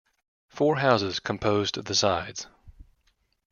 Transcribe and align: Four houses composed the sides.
Four 0.47 0.77
houses 0.77 1.19
composed 1.19 1.83
the 1.83 1.93
sides. 1.93 2.47